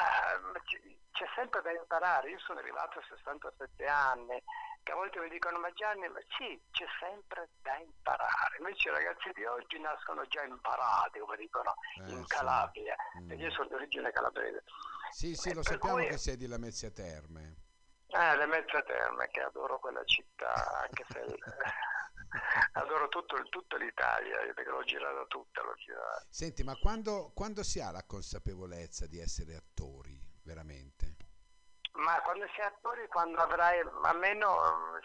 c'è 1.13 1.27
sempre 1.35 1.61
da 1.63 1.73
imparare. 1.73 2.31
Io 2.31 2.39
sono 2.39 2.59
arrivato 2.61 2.99
a 2.99 3.05
67 3.09 3.85
anni, 3.87 4.43
che 4.83 4.93
a 4.93 4.95
volte 4.95 5.19
mi 5.21 5.29
dicono, 5.29 5.59
ma 5.59 5.71
Gianni, 5.73 6.09
ma 6.09 6.21
sì, 6.39 6.61
c'è 6.71 6.87
sempre 7.01 7.51
da 7.63 7.77
imparare. 7.79 8.57
Invece 8.59 8.89
i 8.89 8.93
ragazzi 8.93 9.31
di 9.35 9.45
oggi 9.45 9.79
nascono 9.81 10.25
già 10.27 10.43
imparati, 10.43 11.19
come 11.19 11.37
dicono 11.37 11.75
eh, 12.07 12.11
in 12.11 12.27
Calabria, 12.27 12.97
sì. 13.13 13.23
mm. 13.23 13.29
perché 13.29 13.43
io 13.43 13.51
sono 13.51 13.69
di 13.69 13.75
origine 13.75 14.13
calabrese. 14.13 14.65
Sì, 15.11 15.35
sì, 15.35 15.53
lo 15.53 15.63
sappiamo 15.63 15.97
cui... 15.97 16.07
che 16.07 16.19
sei 16.19 16.37
di 16.37 16.47
Lamezia 16.47 16.91
Terme. 16.91 17.64
Eh, 18.15 18.37
le 18.37 18.47
Mezze 18.47 18.83
Terme, 18.85 19.29
che 19.29 19.41
adoro 19.41 19.79
quella 19.79 20.05
città, 20.05 20.81
anche 20.83 21.05
se 21.09 21.25
adoro 22.73 23.09
tutto, 23.09 23.43
tutta 23.49 23.77
l'Italia, 23.77 24.39
perché 24.55 24.71
l'ho 24.71 24.83
girata 24.83 25.25
tutta, 25.27 25.63
l'ho 25.63 25.75
girata. 25.75 26.25
Senti, 26.29 26.63
ma 26.63 26.77
quando, 26.77 27.33
quando 27.35 27.63
si 27.63 27.81
ha 27.81 27.91
la 27.91 28.05
consapevolezza 28.05 29.07
di 29.07 29.19
essere 29.19 29.55
attori, 29.55 30.19
veramente? 30.45 31.17
Ma 31.93 32.21
quando 32.23 32.47
si 32.55 32.61
è 32.61 32.65
attori, 32.65 33.07
quando 33.09 33.39
avrai, 33.41 33.81
almeno 34.03 35.01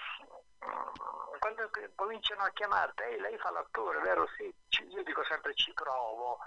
quando 1.39 1.69
cominciano 1.95 2.43
a 2.43 2.51
chiamarti, 2.51 3.03
ehi, 3.03 3.19
lei 3.19 3.37
fa 3.37 3.51
l'attore, 3.51 3.99
vero? 4.01 4.27
Sì, 4.35 4.53
io 4.89 5.03
dico 5.03 5.23
sempre 5.25 5.53
ci 5.53 5.71
provo, 5.73 6.39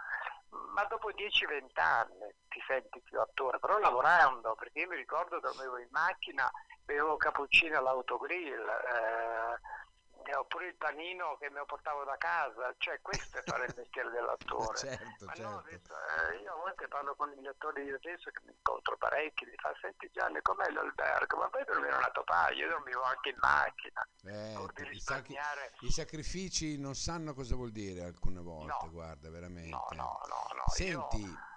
ma 0.75 0.85
dopo 0.85 1.11
10-20 1.11 1.81
anni 1.81 2.31
ti 2.52 2.62
senti 2.66 3.00
più 3.00 3.18
attore, 3.18 3.59
però 3.59 3.78
lavorando, 3.78 4.54
perché 4.54 4.80
io 4.80 4.88
mi 4.88 4.97
ricordo 4.97 5.40
dormivo 5.40 5.78
in 5.78 5.88
macchina, 5.90 6.50
bevevo 6.85 7.16
cappuccino 7.16 7.78
all'autogrill, 7.78 8.68
eh, 8.68 10.37
oppure 10.37 10.68
il 10.68 10.76
panino 10.76 11.37
che 11.38 11.50
mi 11.50 11.61
portavo 11.66 12.04
da 12.04 12.16
casa, 12.16 12.75
cioè 12.78 13.00
questo 13.00 13.38
è 13.38 13.42
fare 13.44 13.66
il 13.66 13.75
mestiere 13.76 14.11
dell'attore. 14.11 14.76
certo, 14.78 15.25
Ma 15.25 15.32
certo. 15.32 15.94
No, 15.94 16.30
eh, 16.30 16.37
io 16.42 16.52
a 16.52 16.56
volte 16.56 16.88
parlo 16.88 17.14
con 17.16 17.30
gli 17.30 17.47
attori 17.47 17.85
di 17.85 17.90
adesso 17.90 18.30
che 18.30 18.40
mi 18.44 18.52
incontro 18.52 18.97
parecchi, 18.99 19.47
mi 19.47 19.56
fa 19.56 19.73
senti 19.80 20.11
Gianni 20.12 20.40
com'è 20.42 20.68
l'albergo? 20.71 21.38
Ma 21.38 21.49
poi 21.49 21.64
dormire 21.64 21.97
una 21.97 22.11
topaia, 22.11 22.54
io 22.54 22.68
dormivo 22.68 23.02
anche 23.02 23.30
in 23.30 23.37
macchina. 23.40 24.06
Eh, 24.25 24.92
i, 24.92 25.00
sacri- 25.00 25.38
I, 25.80 25.90
sacrifici 25.90 26.78
non 26.78 26.94
sanno 26.94 27.35
cosa 27.35 27.56
vuol 27.56 27.73
dire 27.73 28.04
alcune 28.04 28.40
volte, 28.40 28.85
no, 28.85 28.90
guarda, 28.90 29.30
veramente. 29.30 29.71
No, 29.71 29.87
no, 29.92 30.21
no. 30.28 30.54
no 30.54 30.64
Senti, 30.66 31.21
io... 31.21 31.50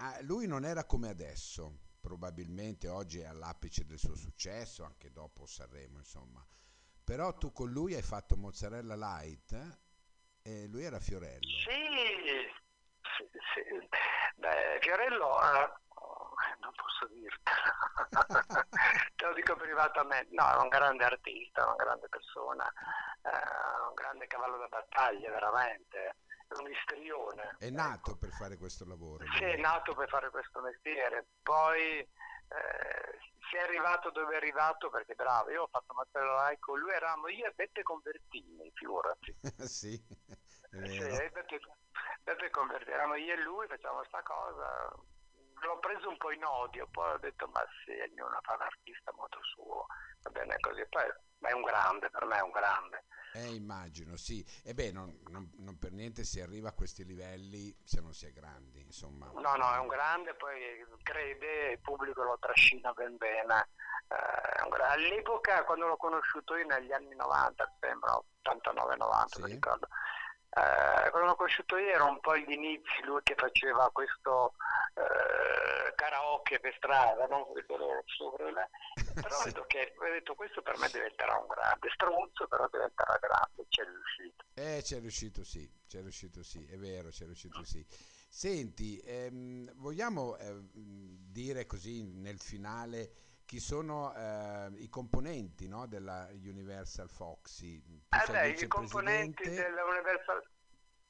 ah, 0.00 0.18
lui 0.22 0.46
non 0.46 0.64
era 0.64 0.84
come 0.84 1.08
adesso, 1.08 1.78
probabilmente 2.00 2.88
oggi 2.88 3.20
è 3.20 3.26
all'apice 3.26 3.84
del 3.84 3.98
suo 3.98 4.14
successo, 4.14 4.84
anche 4.84 5.10
dopo 5.10 5.46
Sanremo, 5.46 5.98
insomma 5.98 6.44
però 7.10 7.34
tu 7.34 7.52
con 7.52 7.68
lui 7.70 7.94
hai 7.94 8.02
fatto 8.02 8.36
mozzarella 8.36 8.94
light 8.94 9.50
eh? 9.50 10.48
e 10.48 10.68
lui 10.68 10.84
era 10.84 11.00
Fiorello. 11.00 11.40
Sì, 11.42 12.46
sì, 13.16 13.28
sì. 13.52 13.88
Beh, 14.36 14.78
Fiorello, 14.80 15.42
eh, 15.42 15.72
non 16.60 16.72
posso 16.76 17.08
dirtelo, 17.08 17.58
te 19.16 19.26
lo 19.26 19.32
dico 19.34 19.56
privatamente, 19.56 20.32
no, 20.36 20.52
è 20.52 20.62
un 20.62 20.68
grande 20.68 21.02
artista, 21.02 21.64
una 21.64 21.74
grande 21.74 22.08
persona, 22.08 22.72
eh, 23.22 23.88
un 23.88 23.94
grande 23.94 24.28
cavallo 24.28 24.58
da 24.58 24.68
battaglia, 24.68 25.30
veramente 25.30 26.14
un 26.58 26.70
istrione. 26.70 27.56
È 27.58 27.70
nato 27.70 28.10
ecco. 28.10 28.18
per 28.18 28.30
fare 28.30 28.56
questo 28.56 28.84
lavoro. 28.86 29.24
Sì, 29.36 29.44
è 29.44 29.56
nato 29.56 29.94
per 29.94 30.08
fare 30.08 30.30
questo 30.30 30.60
mestiere. 30.60 31.26
Poi 31.42 31.98
eh, 31.98 33.18
si 33.48 33.56
è 33.56 33.60
arrivato 33.60 34.10
dove 34.10 34.34
è 34.34 34.36
arrivato 34.36 34.90
perché 34.90 35.14
bravo, 35.14 35.50
io 35.50 35.62
ho 35.62 35.68
fatto 35.70 35.94
Matteo 35.94 36.36
con 36.60 36.78
lui, 36.78 36.92
eravamo 36.92 37.28
io 37.28 37.46
e 37.46 37.52
Beppe 37.52 37.82
Convertini, 37.82 38.70
figurati. 38.74 39.36
sì, 39.66 39.94
è 40.70 40.76
vero. 40.76 41.14
Sì, 41.14 41.30
Beppe, 41.30 41.60
Beppe 42.22 42.50
Convertini, 42.50 42.92
eravamo 42.92 43.16
io 43.16 43.34
e 43.34 43.42
lui, 43.42 43.66
facciamo 43.66 43.98
questa 43.98 44.22
cosa, 44.22 44.92
l'ho 45.66 45.78
preso 45.78 46.08
un 46.08 46.16
po' 46.16 46.32
in 46.32 46.44
odio, 46.44 46.86
poi 46.90 47.12
ho 47.12 47.18
detto 47.18 47.48
ma 47.48 47.64
sì, 47.84 47.92
ognuno 47.92 48.38
fa 48.42 48.54
un 48.54 48.62
artista 48.62 49.12
molto 49.14 49.38
suo, 49.42 49.86
va 50.22 50.30
bene 50.30 50.56
così, 50.60 50.86
poi 50.88 51.04
è 51.40 51.52
un 51.52 51.62
grande, 51.62 52.10
per 52.10 52.24
me 52.24 52.38
è 52.38 52.42
un 52.42 52.50
grande. 52.50 53.04
Eh, 53.34 53.54
immagino, 53.54 54.16
sì. 54.16 54.44
E 54.64 54.74
beh, 54.74 54.92
non, 54.92 55.20
non, 55.28 55.50
non, 55.58 55.78
per 55.78 55.92
niente 55.92 56.24
si 56.24 56.40
arriva 56.40 56.70
a 56.70 56.72
questi 56.72 57.04
livelli 57.04 57.74
se 57.84 58.00
non 58.00 58.12
si 58.12 58.26
è 58.26 58.32
grandi, 58.32 58.80
insomma. 58.80 59.30
No, 59.34 59.56
no, 59.56 59.72
è 59.72 59.78
un 59.78 59.86
grande, 59.86 60.34
poi 60.34 60.58
crede, 61.02 61.72
il 61.72 61.80
pubblico 61.80 62.22
lo 62.22 62.38
trascina 62.40 62.92
ben 62.92 63.16
bene. 63.16 63.68
Eh, 64.08 64.82
all'epoca, 64.90 65.64
quando 65.64 65.86
l'ho 65.86 65.96
conosciuto 65.96 66.56
io 66.56 66.66
negli 66.66 66.92
anni 66.92 67.14
90, 67.14 67.76
sembra, 67.80 68.20
89-90, 68.42 69.26
sì. 69.26 69.42
mi 69.42 69.50
ricordo, 69.52 69.88
eh, 70.50 71.10
quando 71.10 71.28
l'ho 71.28 71.36
conosciuto 71.36 71.76
io 71.76 71.92
era 71.92 72.04
un 72.04 72.18
po' 72.18 72.36
gli 72.36 72.50
inizi, 72.50 73.02
lui 73.04 73.20
che 73.22 73.34
faceva 73.36 73.88
questo 73.92 74.54
eh, 74.94 75.59
karaoke 76.50 76.58
per 76.58 76.74
strada, 76.76 77.26
no? 77.26 77.46
sopra 78.06 78.50
là. 78.50 78.68
però 79.14 79.36
sì. 79.38 79.44
detto 79.48 79.64
che, 79.68 79.94
ho 79.96 80.10
detto 80.10 80.34
questo 80.34 80.62
per 80.62 80.76
me 80.78 80.88
diventerà 80.92 81.36
un 81.36 81.46
grande 81.46 81.88
stronzo, 81.94 82.48
però 82.48 82.68
diventerà 82.70 83.18
grande, 83.20 83.66
c'è 83.68 83.84
riuscito. 83.84 84.44
Eh, 84.54 84.80
c'è 84.82 85.00
riuscito 85.00 85.44
sì, 85.44 85.70
c'è 85.86 86.00
riuscito 86.00 86.42
sì, 86.42 86.66
è 86.66 86.76
vero, 86.76 87.08
c'è 87.08 87.24
riuscito 87.26 87.62
sì. 87.64 87.84
Senti, 88.28 88.98
ehm, 89.00 89.72
vogliamo 89.76 90.36
eh, 90.36 90.56
dire 90.72 91.66
così 91.66 92.04
nel 92.04 92.40
finale 92.40 93.12
chi 93.44 93.58
sono 93.58 94.14
eh, 94.14 94.70
i 94.76 94.88
componenti 94.88 95.66
no, 95.66 95.86
della 95.86 96.28
Universal 96.30 97.08
Foxy? 97.08 97.82
Tu 97.82 98.32
eh 98.32 98.48
I 98.50 98.66
componenti 98.68 99.48
della 99.50 99.84
Universal 99.84 100.40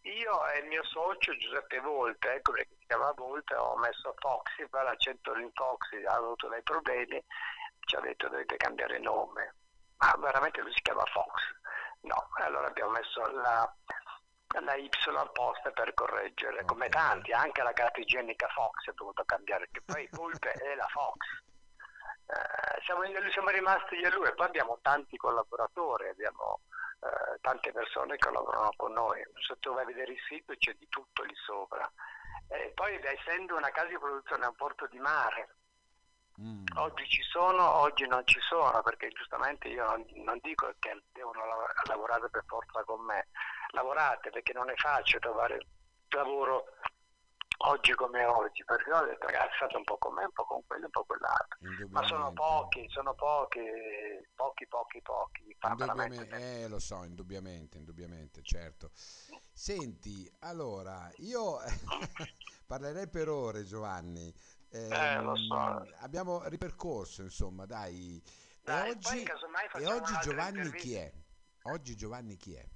io 0.03 0.47
e 0.49 0.59
il 0.61 0.67
mio 0.67 0.85
socio 0.85 1.37
Giuseppe 1.37 1.81
Volte, 1.81 2.33
ecco 2.35 2.53
perché 2.53 2.75
si 2.79 2.87
chiama 2.87 3.13
Volte, 3.13 3.55
ho 3.55 3.77
messo 3.77 4.15
Foxy, 4.19 4.67
poi 4.69 4.85
l'accento 4.85 5.37
in 5.37 5.51
Foxy 5.53 6.05
ha 6.05 6.15
avuto 6.15 6.49
dei 6.49 6.63
problemi, 6.63 7.23
ci 7.81 7.97
ha 7.97 8.01
detto 8.01 8.29
dovete 8.29 8.57
cambiare 8.57 8.99
nome, 8.99 9.55
ma 9.99 10.15
veramente 10.19 10.61
lui 10.61 10.73
si 10.73 10.81
chiama 10.81 11.05
Fox. 11.07 11.59
No, 12.03 12.29
allora 12.35 12.69
abbiamo 12.69 12.93
messo 12.93 13.21
la, 13.31 13.75
la 14.61 14.75
Y 14.75 14.89
apposta 15.17 15.71
per 15.71 15.93
correggere, 15.93 16.55
okay. 16.55 16.67
come 16.67 16.89
tanti, 16.89 17.33
anche 17.33 17.63
la 17.63 17.73
carta 17.73 18.01
igienica 18.01 18.49
Fox 18.49 18.89
è 18.89 18.93
dovuto 18.95 19.23
cambiare, 19.25 19.69
che 19.71 19.83
poi 19.83 20.09
Volpe 20.13 20.51
è 20.53 20.75
la 20.75 20.89
Fox. 20.89 21.17
Eh, 22.27 22.83
siamo, 22.85 23.03
siamo, 23.33 23.49
rimasti 23.51 23.97
io 23.97 24.07
e 24.07 24.11
lui 24.13 24.33
poi 24.35 24.47
abbiamo 24.47 24.79
tanti 24.81 25.17
collaboratori, 25.17 26.09
abbiamo 26.09 26.61
eh, 27.01 27.39
tante 27.41 27.73
persone 27.73 28.17
che 28.17 28.31
lavorano 28.31 28.73
con 28.77 28.93
noi. 28.93 29.23
Se 29.47 29.59
tu 29.59 29.73
vai 29.73 29.83
a 29.83 29.87
vedere 29.87 30.13
il 30.13 30.21
sito 30.29 30.55
c'è 30.57 30.75
di 30.75 30.89
tutto 30.89 31.23
lì 31.23 31.35
sopra. 31.35 31.91
E 32.49 32.73
poi 32.75 32.99
essendo 33.03 33.57
una 33.57 33.71
casa 33.71 33.89
di 33.89 33.99
produzione 33.99 34.45
a 34.45 34.49
un 34.49 34.57
porto 34.57 34.87
di 34.89 34.99
mare, 34.99 35.55
mm. 36.41 36.65
oggi 36.77 37.09
ci 37.09 37.23
sono, 37.23 37.77
oggi 37.77 38.07
non 38.07 38.27
ci 38.27 38.41
sono, 38.41 38.83
perché 38.83 39.09
giustamente 39.11 39.69
io 39.69 39.85
non, 39.85 40.05
non 40.25 40.39
dico 40.43 40.73
che 40.79 41.03
devono 41.13 41.41
lavorare 41.87 42.29
per 42.29 42.45
forza 42.47 42.83
con 42.85 43.05
me, 43.05 43.29
lavorate 43.71 44.31
perché 44.31 44.53
non 44.53 44.69
è 44.69 44.75
facile 44.75 45.21
trovare 45.21 45.61
lavoro 46.09 46.65
oggi 47.63 47.93
come 47.95 48.25
oggi, 48.25 48.65
perché 48.65 48.93
ho 48.93 49.05
detto 49.05 49.27
ragazzi 49.27 49.57
fate 49.59 49.77
un 49.77 49.85
po' 49.85 49.99
con 49.99 50.15
me, 50.15 50.25
un 50.25 50.33
po' 50.33 50.45
con 50.45 50.63
quello, 50.67 50.85
un 50.87 50.91
po' 50.91 51.05
con 51.05 51.17
quell'altro. 51.19 51.59
Ma 51.91 52.07
sono 52.07 52.33
pochi, 52.33 52.87
sono 52.89 53.15
pochi, 53.15 53.61
pochi, 54.35 54.67
pochi, 54.67 55.01
pochi. 55.03 55.57
Eh, 56.63 56.69
lo 56.69 56.79
so, 56.79 57.05
indubbiamente, 57.05 57.79
indubbiamente, 57.79 58.43
certo. 58.43 58.91
Senti, 59.53 60.31
allora, 60.41 61.11
io 61.17 61.59
parlerei 62.67 63.09
per 63.09 63.29
ore 63.29 63.65
Giovanni. 63.65 64.33
Eh, 64.71 64.89
eh, 64.89 65.21
lo 65.21 65.37
so. 65.37 65.55
Ehm, 65.55 65.95
abbiamo 66.01 66.47
ripercorso, 66.49 67.23
insomma, 67.23 67.67
dai. 67.67 68.23
dai 68.63 68.91
e 68.91 68.91
oggi, 68.91 69.23
e 69.75 69.87
oggi 69.87 70.19
Giovanni 70.23 70.71
chi 70.73 70.95
è? 70.95 71.13
Oggi 71.65 71.95
Giovanni 71.95 72.37
chi 72.37 72.55
è? 72.55 72.67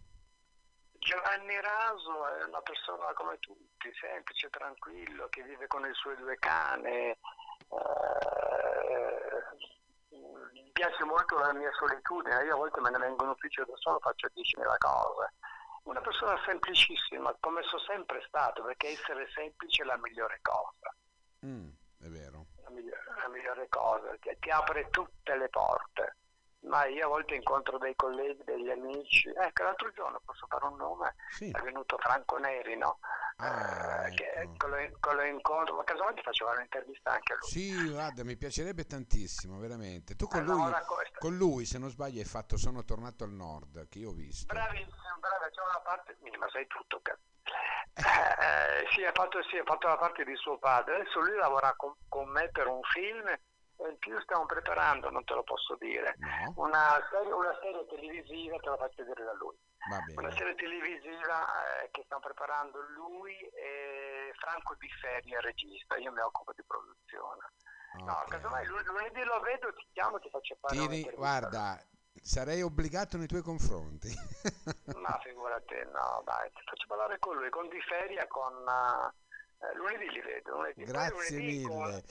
Giovanni 1.05 1.61
Raso 1.61 2.29
è 2.39 2.45
una 2.45 2.63
persona 2.63 3.13
come 3.13 3.39
tutti, 3.39 3.93
semplice, 4.01 4.49
tranquillo, 4.49 5.29
che 5.29 5.43
vive 5.43 5.67
con 5.67 5.85
i 5.85 5.93
suoi 5.93 6.17
due 6.17 6.39
cane. 6.39 7.19
Eh, 7.69 8.49
mi 10.09 10.71
piace 10.73 11.05
molto 11.05 11.37
la 11.37 11.53
mia 11.53 11.71
solitudine, 11.73 12.45
io 12.45 12.55
a 12.55 12.57
volte 12.57 12.81
me 12.81 12.89
ne 12.89 12.97
vengo 12.97 13.25
in 13.25 13.31
ufficio 13.31 13.67
da 13.67 13.75
solo, 13.77 13.99
faccio 14.01 14.29
10.000 14.35 14.79
cose. 14.79 15.35
Una 15.83 16.01
persona 16.01 16.41
semplicissima, 16.47 17.37
come 17.39 17.63
sono 17.65 17.83
sempre 17.83 18.25
stato, 18.27 18.63
perché 18.63 18.89
essere 18.89 19.29
semplice 19.35 19.83
è 19.83 19.85
la 19.85 19.99
migliore 19.99 20.39
cosa. 20.41 20.95
Mm, 21.45 21.69
è 22.01 22.09
vero. 22.09 22.47
La 22.63 22.71
migliore, 22.71 23.05
la 23.21 23.29
migliore 23.29 23.69
cosa, 23.69 24.17
ti, 24.21 24.35
ti 24.41 24.49
apre 24.49 24.89
tutte 24.89 25.37
le 25.37 25.51
porte 25.51 26.17
ma 26.69 26.87
io 26.87 27.07
a 27.07 27.09
volte 27.09 27.35
incontro 27.35 27.79
dei 27.79 27.95
colleghi, 27.95 28.43
degli 28.45 28.71
amici. 28.71 29.29
Ecco, 29.29 29.63
l'altro 29.63 29.91
giorno 29.93 30.21
posso 30.25 30.47
fare 30.49 30.65
un 30.67 30.77
nome, 30.77 31.15
sì. 31.31 31.51
è 31.51 31.61
venuto 31.61 31.97
Franco 31.99 32.39
Neri, 32.39 32.77
no? 32.77 32.99
Ah, 33.37 34.09
eh, 34.09 34.43
ecco. 34.43 34.55
con, 34.59 34.71
lo, 34.71 34.77
con 35.01 35.17
lo 35.17 35.25
incontro, 35.25 35.75
ma 35.75 35.85
casomai 35.85 36.15
ti 36.15 36.23
faceva 36.23 36.53
un'intervista 36.53 37.13
anche 37.13 37.33
a 37.33 37.37
lui. 37.41 37.51
Sì, 37.51 37.91
guarda, 37.91 38.25
mi 38.25 38.37
piacerebbe 38.37 38.87
tantissimo, 38.87 39.59
veramente. 39.59 40.15
Tu 40.15 40.29
con, 40.29 40.41
eh, 40.41 40.45
lui, 40.45 40.73
con 41.19 41.37
lui, 41.37 41.65
se 41.65 41.79
non 41.79 41.91
sbaglio, 41.91 42.21
hai 42.21 42.27
fatto 42.27 42.57
Sono 42.57 42.85
tornato 42.85 43.25
al 43.25 43.31
nord, 43.31 43.89
che 43.89 43.99
io 43.99 44.11
ho 44.11 44.13
visto. 44.13 44.47
Bravissimo, 44.53 45.19
bravo, 45.19 45.45
c'è 45.51 45.61
una 45.61 45.81
parte, 45.83 46.17
ma 46.39 46.49
sai 46.51 46.67
tutto, 46.69 47.01
cazzo. 47.03 47.21
Eh, 47.95 48.01
eh, 48.03 48.87
sì, 48.93 49.05
ha 49.05 49.13
fatto, 49.13 49.43
sì, 49.45 49.61
fatto 49.65 49.87
la 49.87 49.97
parte 49.97 50.25
di 50.25 50.35
suo 50.37 50.59
padre. 50.59 50.97
Adesso 50.97 51.21
lui 51.21 51.37
lavora 51.37 51.75
con, 51.77 51.95
con 52.09 52.29
me 52.29 52.49
per 52.51 52.67
un 52.69 52.81
film 52.83 53.27
in 53.89 53.99
più 53.99 54.19
stiamo 54.21 54.47
preparando, 54.47 55.11
non 55.11 55.25
te 55.25 55.35
lo 55.35 55.43
posso 55.43 55.77
dire, 55.77 56.17
no. 56.19 56.53
una, 56.57 56.99
serie, 57.11 57.33
una, 57.33 57.57
serie, 57.61 57.87
televisiva, 57.87 58.57
te 58.59 58.69
la 58.69 58.77
faccio 58.77 59.03
dire 59.05 59.25
da 59.25 59.33
lui. 59.35 59.57
Una 60.17 60.33
serie 60.33 60.55
televisiva 60.55 61.83
eh, 61.83 61.91
che 61.91 62.03
stiamo 62.05 62.23
preparando 62.23 62.81
lui 62.97 63.37
e 63.37 64.33
Franco 64.39 64.75
Di 64.79 64.89
Ferri 65.01 65.33
è 65.33 65.41
regista, 65.41 65.97
io 65.97 66.13
mi 66.13 66.21
occupo 66.21 66.53
di 66.53 66.63
produzione. 66.67 67.53
Okay. 67.95 68.07
No, 68.07 68.25
casomai 68.29 68.67
lunedì 68.67 69.23
lo 69.23 69.41
vedo, 69.41 69.73
ti 69.75 69.87
chiamo, 69.93 70.19
ti 70.19 70.29
faccio 70.31 70.57
fare 70.59 70.75
Tiri, 70.75 71.11
guarda, 71.15 71.79
sarei 72.21 72.63
obbligato 72.63 73.17
nei 73.19 73.27
tuoi 73.27 73.43
confronti. 73.43 74.09
Ma 74.97 75.21
figurati, 75.23 75.77
no, 75.93 76.23
dai, 76.25 76.51
ti 76.55 76.63
faccio 76.65 76.87
parlare 76.89 77.19
con 77.19 77.37
lui, 77.37 77.51
con 77.51 77.69
Di 77.69 77.81
Ferri 77.83 78.17
e 78.17 78.27
con... 78.27 78.53
Uh, 78.53 79.77
lunedì 79.77 80.11
li 80.11 80.21
vedo. 80.21 80.57
Lunedì. 80.57 80.85
Grazie 80.85 81.37
lunedì 81.37 81.59
mille. 81.59 81.69
Con 81.69 82.03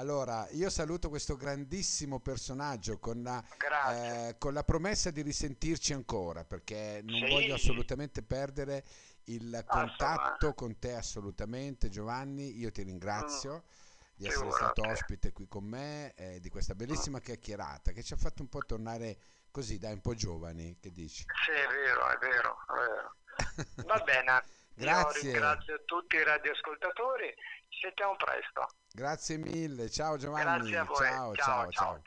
allora, 0.00 0.48
io 0.52 0.70
saluto 0.70 1.10
questo 1.10 1.36
grandissimo 1.36 2.20
personaggio 2.20 2.98
con 2.98 3.22
la, 3.22 3.44
eh, 3.90 4.36
con 4.38 4.54
la 4.54 4.64
promessa 4.64 5.10
di 5.10 5.20
risentirci 5.20 5.92
ancora, 5.92 6.42
perché 6.42 7.02
non 7.04 7.20
sì. 7.20 7.30
voglio 7.30 7.54
assolutamente 7.54 8.22
perdere 8.22 8.82
il 9.24 9.62
contatto 9.68 10.54
con 10.54 10.78
te 10.78 10.94
assolutamente 10.94 11.90
Giovanni, 11.90 12.58
io 12.58 12.72
ti 12.72 12.82
ringrazio. 12.82 13.62
Mm. 13.64 13.78
di 14.20 14.26
essere 14.26 14.50
stato 14.50 14.82
ospite 14.86 15.32
qui 15.32 15.48
con 15.48 15.64
me 15.64 16.12
eh, 16.14 16.40
di 16.40 16.50
questa 16.50 16.74
bellissima 16.74 17.18
mm. 17.18 17.22
chiacchierata 17.22 17.92
che 17.92 18.02
ci 18.02 18.12
ha 18.12 18.18
fatto 18.18 18.42
un 18.42 18.48
po' 18.48 18.60
tornare 18.60 19.18
così, 19.50 19.78
dai, 19.78 19.92
un 19.92 20.00
po' 20.00 20.14
giovani, 20.14 20.78
che 20.78 20.92
dici? 20.92 21.24
Sì, 21.44 21.50
è 21.50 21.66
vero, 21.68 22.08
è 22.08 22.18
vero, 22.18 22.56
è 22.68 22.72
vero. 22.72 23.84
Va 23.86 24.02
bene. 24.04 24.42
Grazie. 24.80 25.28
Io 25.28 25.32
ringrazio 25.32 25.82
tutti 25.84 26.16
i 26.16 26.24
radioascoltatori, 26.24 27.34
ci 27.68 27.80
sentiamo 27.82 28.16
presto. 28.16 28.66
Grazie 28.92 29.36
mille, 29.36 29.90
ciao 29.90 30.16
Giovanni. 30.16 30.70
Grazie 30.70 30.76
a 30.76 30.84
voi. 30.84 30.96
ciao, 30.96 31.34
ciao. 31.34 31.34
ciao. 31.34 31.70
ciao. 31.70 32.02